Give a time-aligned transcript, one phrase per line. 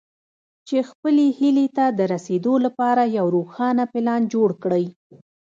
[0.67, 4.85] چې خپلې هيلې ته د رسېدو لپاره يو روښانه پلان جوړ کړئ.